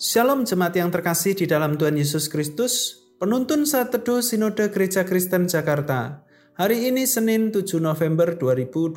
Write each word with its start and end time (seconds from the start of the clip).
Shalom 0.00 0.48
jemaat 0.48 0.72
yang 0.80 0.88
terkasih 0.88 1.36
di 1.36 1.44
dalam 1.44 1.76
Tuhan 1.76 1.92
Yesus 1.92 2.32
Kristus, 2.32 3.04
penuntun 3.20 3.68
saat 3.68 3.92
teduh 3.92 4.24
Sinode 4.24 4.72
Gereja 4.72 5.04
Kristen 5.04 5.44
Jakarta. 5.44 6.24
Hari 6.56 6.88
ini 6.88 7.04
Senin 7.04 7.52
7 7.52 7.84
November 7.84 8.32
2022. 8.32 8.96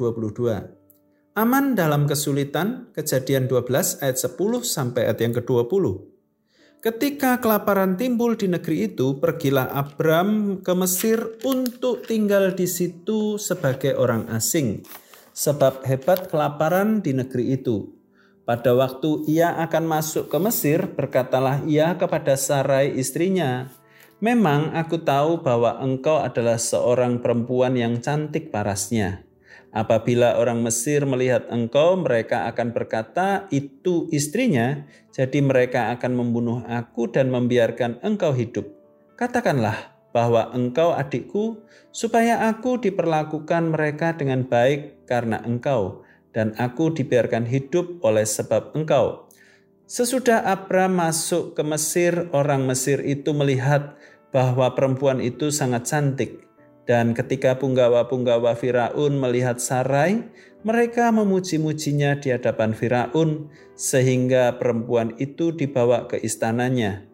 Aman 1.35 1.75
dalam 1.75 2.07
kesulitan, 2.07 2.87
kejadian 2.95 3.51
12 3.51 3.99
ayat 3.99 4.15
10 4.15 4.63
sampai 4.63 5.11
ayat 5.11 5.19
yang 5.19 5.35
ke-20. 5.43 5.83
Ketika 6.79 7.43
kelaparan 7.43 7.99
timbul 7.99 8.39
di 8.39 8.47
negeri 8.47 8.87
itu, 8.87 9.19
pergilah 9.19 9.75
Abram 9.75 10.63
ke 10.63 10.71
Mesir 10.71 11.35
untuk 11.43 12.07
tinggal 12.07 12.55
di 12.55 12.63
situ 12.63 13.35
sebagai 13.35 13.99
orang 13.99 14.31
asing. 14.31 14.87
Sebab 15.35 15.83
hebat 15.83 16.31
kelaparan 16.31 17.03
di 17.03 17.11
negeri 17.11 17.59
itu. 17.59 17.91
Pada 18.43 18.75
waktu 18.75 19.23
ia 19.31 19.55
akan 19.55 19.87
masuk 19.87 20.27
ke 20.27 20.35
Mesir, 20.35 20.91
berkatalah 20.91 21.63
ia 21.63 21.95
kepada 21.95 22.35
Sarai 22.35 22.91
istrinya, 22.99 23.71
Memang 24.23 24.71
aku 24.71 25.03
tahu 25.03 25.43
bahwa 25.43 25.83
engkau 25.83 26.23
adalah 26.23 26.55
seorang 26.55 27.19
perempuan 27.19 27.75
yang 27.75 27.99
cantik 27.99 28.55
parasnya. 28.55 29.27
Apabila 29.75 30.39
orang 30.39 30.63
Mesir 30.63 31.03
melihat 31.03 31.51
engkau, 31.51 31.99
mereka 31.99 32.47
akan 32.47 32.71
berkata, 32.71 33.51
"Itu 33.51 34.07
istrinya." 34.15 34.87
Jadi, 35.11 35.43
mereka 35.43 35.91
akan 35.91 36.15
membunuh 36.15 36.63
aku 36.63 37.11
dan 37.11 37.35
membiarkan 37.35 37.99
engkau 37.99 38.31
hidup. 38.31 38.63
Katakanlah 39.19 39.91
bahwa 40.15 40.55
engkau 40.55 40.95
adikku, 40.95 41.59
supaya 41.91 42.47
aku 42.47 42.79
diperlakukan 42.79 43.75
mereka 43.75 44.15
dengan 44.15 44.47
baik 44.47 45.03
karena 45.03 45.43
engkau 45.43 46.07
dan 46.33 46.57
aku 46.57 46.91
dibiarkan 46.91 47.45
hidup 47.45 48.01
oleh 48.01 48.25
sebab 48.25 48.73
engkau. 48.73 49.29
Sesudah 49.85 50.41
Abram 50.49 50.97
masuk 50.97 51.53
ke 51.53 51.61
Mesir, 51.61 52.27
orang 52.33 52.65
Mesir 52.65 52.99
itu 53.05 53.31
melihat 53.31 53.93
bahwa 54.33 54.73
perempuan 54.73 55.21
itu 55.21 55.53
sangat 55.53 55.85
cantik. 55.85 56.41
Dan 56.83 57.15
ketika 57.15 57.55
punggawa-punggawa 57.61 58.59
Firaun 58.59 59.15
melihat 59.15 59.61
Sarai, 59.61 60.19
mereka 60.67 61.13
memuji-mujinya 61.15 62.19
di 62.19 62.33
hadapan 62.33 62.75
Firaun, 62.75 63.47
sehingga 63.77 64.59
perempuan 64.59 65.15
itu 65.15 65.55
dibawa 65.55 66.11
ke 66.11 66.19
istananya. 66.19 67.07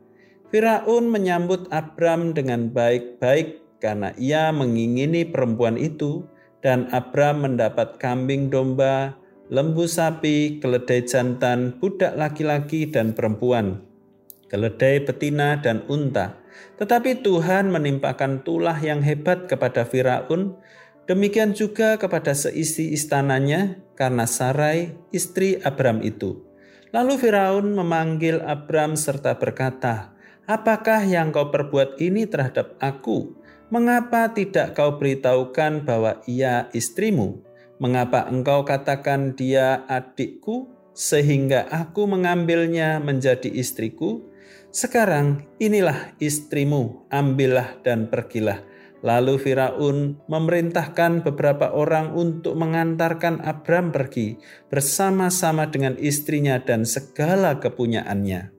Firaun 0.49 1.13
menyambut 1.13 1.69
Abram 1.69 2.33
dengan 2.33 2.73
baik-baik 2.73 3.77
karena 3.77 4.13
ia 4.17 4.49
mengingini 4.49 5.21
perempuan 5.27 5.77
itu, 5.77 6.25
dan 6.59 6.91
Abram 6.91 7.47
mendapat 7.47 7.99
kambing 7.99 8.51
domba, 8.51 9.15
lembu 9.47 9.87
sapi, 9.87 10.59
keledai 10.59 11.07
jantan, 11.07 11.79
budak 11.79 12.15
laki-laki 12.19 12.87
dan 12.87 13.15
perempuan, 13.15 13.83
keledai 14.51 15.03
betina 15.03 15.57
dan 15.59 15.87
unta. 15.87 16.37
Tetapi 16.75 17.23
Tuhan 17.23 17.71
menimpakan 17.71 18.43
tulah 18.43 18.75
yang 18.79 18.99
hebat 19.03 19.47
kepada 19.47 19.87
Firaun, 19.87 20.59
demikian 21.07 21.55
juga 21.55 21.95
kepada 21.95 22.35
seisi 22.35 22.91
istananya 22.91 23.79
karena 23.95 24.27
Sarai 24.27 24.95
istri 25.15 25.59
Abram 25.63 26.03
itu. 26.03 26.43
Lalu 26.89 27.21
Firaun 27.21 27.77
memanggil 27.77 28.41
Abram 28.41 28.97
serta 28.97 29.37
berkata, 29.37 30.17
Apakah 30.49 31.05
yang 31.05 31.29
kau 31.29 31.53
perbuat 31.53 32.01
ini 32.01 32.25
terhadap 32.25 32.73
aku? 32.81 33.37
Mengapa 33.69 34.33
tidak 34.33 34.73
kau 34.73 34.97
beritahukan 34.97 35.85
bahwa 35.85 36.25
ia 36.25 36.73
istrimu? 36.73 37.45
Mengapa 37.77 38.25
engkau 38.25 38.65
katakan 38.65 39.37
dia 39.37 39.85
adikku, 39.85 40.73
sehingga 40.97 41.69
aku 41.69 42.09
mengambilnya 42.09 42.97
menjadi 42.97 43.45
istriku? 43.45 44.25
Sekarang 44.73 45.45
inilah 45.61 46.17
istrimu, 46.17 47.05
ambillah 47.13 47.77
dan 47.85 48.09
pergilah. 48.09 48.65
Lalu 49.05 49.37
Firaun 49.37 50.17
memerintahkan 50.25 51.23
beberapa 51.23 51.71
orang 51.71 52.17
untuk 52.17 52.57
mengantarkan 52.57 53.39
Abram 53.45 53.93
pergi 53.93 54.35
bersama-sama 54.67 55.69
dengan 55.69 55.93
istrinya 56.01 56.57
dan 56.59 56.83
segala 56.83 57.61
kepunyaannya. 57.61 58.51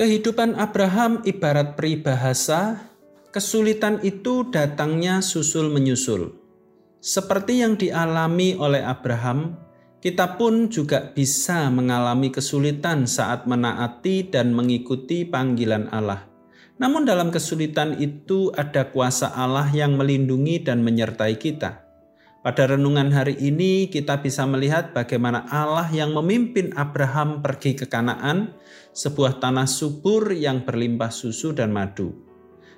Kehidupan 0.00 0.58
Abraham 0.58 1.22
ibarat 1.22 1.78
peribahasa 1.78 2.95
kesulitan 3.36 4.00
itu 4.00 4.48
datangnya 4.48 5.20
susul 5.20 5.68
menyusul. 5.68 6.32
Seperti 7.04 7.60
yang 7.60 7.76
dialami 7.76 8.56
oleh 8.56 8.80
Abraham, 8.80 9.60
kita 10.00 10.40
pun 10.40 10.72
juga 10.72 11.12
bisa 11.12 11.68
mengalami 11.68 12.32
kesulitan 12.32 13.04
saat 13.04 13.44
menaati 13.44 14.32
dan 14.32 14.56
mengikuti 14.56 15.28
panggilan 15.28 15.92
Allah. 15.92 16.24
Namun, 16.80 17.04
dalam 17.04 17.28
kesulitan 17.28 18.00
itu 18.00 18.56
ada 18.56 18.88
kuasa 18.88 19.28
Allah 19.36 19.68
yang 19.68 20.00
melindungi 20.00 20.64
dan 20.64 20.80
menyertai 20.80 21.36
kita. 21.36 21.84
Pada 22.40 22.72
renungan 22.72 23.12
hari 23.12 23.36
ini, 23.36 23.92
kita 23.92 24.24
bisa 24.24 24.48
melihat 24.48 24.96
bagaimana 24.96 25.44
Allah 25.52 25.92
yang 25.92 26.16
memimpin 26.16 26.72
Abraham 26.72 27.44
pergi 27.44 27.76
ke 27.76 27.84
Kanaan, 27.84 28.56
sebuah 28.96 29.44
tanah 29.44 29.68
subur 29.68 30.32
yang 30.32 30.64
berlimpah 30.64 31.12
susu 31.12 31.52
dan 31.52 31.68
madu. 31.68 32.25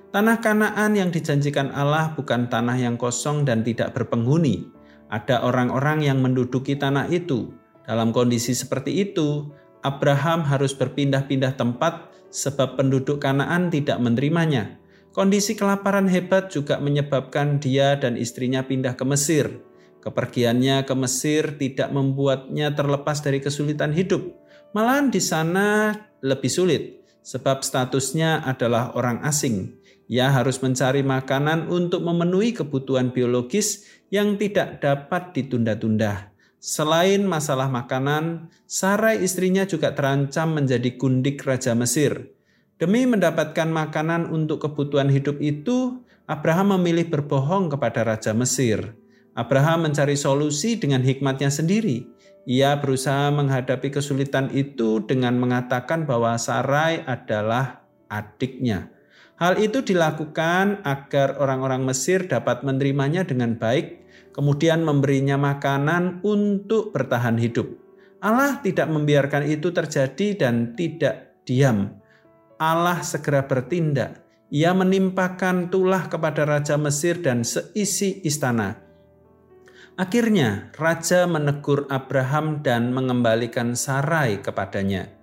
Tanah 0.09 0.41
Kanaan 0.41 0.97
yang 0.97 1.13
dijanjikan 1.13 1.69
Allah 1.69 2.17
bukan 2.17 2.49
tanah 2.49 2.81
yang 2.81 2.97
kosong 2.97 3.45
dan 3.45 3.61
tidak 3.61 3.93
berpenghuni. 3.93 4.65
Ada 5.05 5.45
orang-orang 5.45 6.01
yang 6.01 6.17
menduduki 6.17 6.73
tanah 6.73 7.13
itu. 7.13 7.53
Dalam 7.85 8.09
kondisi 8.09 8.57
seperti 8.57 9.05
itu, 9.05 9.53
Abraham 9.85 10.49
harus 10.49 10.73
berpindah-pindah 10.73 11.53
tempat 11.53 12.09
sebab 12.33 12.73
penduduk 12.81 13.21
Kanaan 13.21 13.69
tidak 13.69 14.01
menerimanya. 14.01 14.81
Kondisi 15.13 15.53
kelaparan 15.53 16.09
hebat 16.09 16.49
juga 16.49 16.81
menyebabkan 16.81 17.61
dia 17.61 17.93
dan 17.93 18.17
istrinya 18.17 18.65
pindah 18.65 18.97
ke 18.97 19.05
Mesir. 19.05 19.61
Kepergiannya 20.01 20.89
ke 20.89 20.93
Mesir 20.97 21.53
tidak 21.61 21.93
membuatnya 21.93 22.73
terlepas 22.73 23.21
dari 23.21 23.45
kesulitan 23.45 23.93
hidup. 23.93 24.25
Malahan 24.73 25.13
di 25.13 25.21
sana 25.21 25.93
lebih 26.25 26.49
sulit 26.49 27.05
sebab 27.21 27.61
statusnya 27.61 28.41
adalah 28.41 28.97
orang 28.97 29.21
asing. 29.21 29.77
Ia 30.09 30.33
harus 30.33 30.57
mencari 30.65 31.05
makanan 31.05 31.69
untuk 31.69 32.01
memenuhi 32.01 32.57
kebutuhan 32.57 33.13
biologis 33.13 33.85
yang 34.09 34.41
tidak 34.41 34.81
dapat 34.81 35.37
ditunda-tunda. 35.37 36.33
Selain 36.57 37.21
masalah 37.23 37.69
makanan, 37.69 38.49
Sarai 38.65 39.21
istrinya 39.21 39.69
juga 39.69 39.93
terancam 39.93 40.57
menjadi 40.57 40.97
gundik 40.97 41.45
Raja 41.45 41.77
Mesir. 41.77 42.33
Demi 42.81 43.05
mendapatkan 43.05 43.69
makanan 43.69 44.33
untuk 44.33 44.65
kebutuhan 44.65 45.13
hidup 45.13 45.37
itu, 45.39 46.01
Abraham 46.25 46.81
memilih 46.81 47.07
berbohong 47.07 47.69
kepada 47.69 48.01
Raja 48.01 48.33
Mesir. 48.33 48.97
Abraham 49.37 49.87
mencari 49.87 50.17
solusi 50.17 50.75
dengan 50.75 51.05
hikmatnya 51.05 51.53
sendiri. 51.53 52.03
Ia 52.49 52.81
berusaha 52.81 53.29
menghadapi 53.29 53.93
kesulitan 53.93 54.49
itu 54.51 55.05
dengan 55.05 55.37
mengatakan 55.37 56.09
bahwa 56.09 56.33
Sarai 56.41 57.05
adalah 57.05 57.85
adiknya. 58.09 58.89
Hal 59.39 59.55
itu 59.55 59.79
dilakukan 59.79 60.83
agar 60.83 61.39
orang-orang 61.39 61.87
Mesir 61.87 62.27
dapat 62.27 62.67
menerimanya 62.67 63.23
dengan 63.23 63.55
baik, 63.55 64.03
kemudian 64.35 64.83
memberinya 64.83 65.39
makanan 65.39 66.19
untuk 66.27 66.91
bertahan 66.91 67.39
hidup. 67.39 67.71
Allah 68.19 68.59
tidak 68.59 68.91
membiarkan 68.91 69.47
itu 69.47 69.71
terjadi 69.71 70.35
dan 70.35 70.75
tidak 70.75 71.39
diam. 71.47 71.95
Allah 72.59 72.99
segera 72.99 73.47
bertindak. 73.47 74.19
Ia 74.51 74.75
menimpakan 74.75 75.71
tulah 75.71 76.11
kepada 76.11 76.43
Raja 76.43 76.75
Mesir 76.75 77.23
dan 77.23 77.47
seisi 77.47 78.19
istana. 78.27 78.75
Akhirnya, 79.99 80.71
raja 80.79 81.27
menegur 81.27 81.83
Abraham 81.91 82.63
dan 82.63 82.95
mengembalikan 82.95 83.75
Sarai 83.75 84.39
kepadanya. 84.39 85.18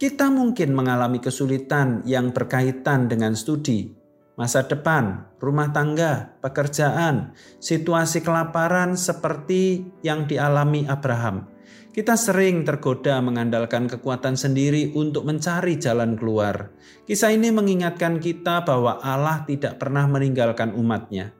Kita 0.00 0.32
mungkin 0.32 0.72
mengalami 0.72 1.20
kesulitan 1.20 2.00
yang 2.08 2.32
berkaitan 2.32 3.04
dengan 3.04 3.36
studi, 3.36 3.92
masa 4.32 4.64
depan, 4.64 5.28
rumah 5.36 5.76
tangga, 5.76 6.40
pekerjaan, 6.40 7.36
situasi 7.60 8.24
kelaparan 8.24 8.96
seperti 8.96 9.92
yang 10.00 10.24
dialami 10.24 10.88
Abraham. 10.88 11.52
Kita 11.92 12.16
sering 12.16 12.64
tergoda 12.64 13.20
mengandalkan 13.20 13.92
kekuatan 13.92 14.40
sendiri 14.40 14.88
untuk 14.96 15.28
mencari 15.28 15.76
jalan 15.76 16.16
keluar. 16.16 16.72
Kisah 17.04 17.36
ini 17.36 17.52
mengingatkan 17.52 18.24
kita 18.24 18.64
bahwa 18.64 19.04
Allah 19.04 19.44
tidak 19.44 19.76
pernah 19.76 20.08
meninggalkan 20.08 20.72
umatnya. 20.80 21.36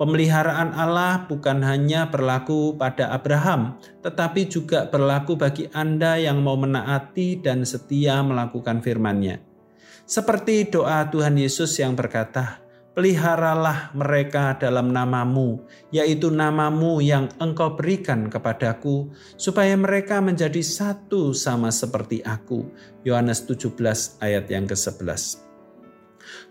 Pemeliharaan 0.00 0.72
Allah 0.72 1.28
bukan 1.28 1.60
hanya 1.62 2.08
berlaku 2.08 2.74
pada 2.74 3.12
Abraham, 3.12 3.76
tetapi 4.00 4.48
juga 4.48 4.88
berlaku 4.88 5.36
bagi 5.36 5.68
Anda 5.76 6.16
yang 6.16 6.40
mau 6.40 6.56
menaati 6.56 7.38
dan 7.44 7.62
setia 7.62 8.24
melakukan 8.24 8.80
firman-Nya. 8.80 9.38
Seperti 10.08 10.66
doa 10.66 11.06
Tuhan 11.06 11.38
Yesus 11.38 11.78
yang 11.78 11.94
berkata, 11.94 12.62
peliharalah 12.92 13.92
mereka 13.96 14.56
dalam 14.56 14.92
namamu, 14.92 15.64
yaitu 15.92 16.28
namamu 16.28 17.00
yang 17.00 17.28
engkau 17.40 17.76
berikan 17.76 18.28
kepadaku, 18.28 19.12
supaya 19.36 19.76
mereka 19.76 20.20
menjadi 20.20 20.60
satu 20.60 21.32
sama 21.32 21.72
seperti 21.72 22.24
aku. 22.24 22.68
Yohanes 23.04 23.44
17 23.44 23.76
ayat 24.24 24.48
yang 24.48 24.64
ke-11. 24.68 25.51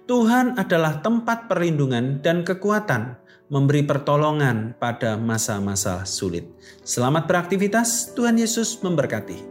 Tuhan 0.07 0.55
adalah 0.55 1.03
tempat 1.03 1.51
perlindungan 1.51 2.23
dan 2.23 2.47
kekuatan, 2.47 3.19
memberi 3.51 3.83
pertolongan 3.83 4.79
pada 4.79 5.19
masa-masa 5.19 6.07
sulit. 6.07 6.47
Selamat 6.87 7.27
beraktivitas, 7.27 8.15
Tuhan 8.15 8.39
Yesus 8.39 8.79
memberkati. 8.79 9.50